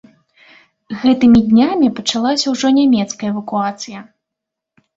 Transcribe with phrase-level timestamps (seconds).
[1.01, 3.99] Гэтымі днямі пачалася ўжо нямецкая эвакуацыя.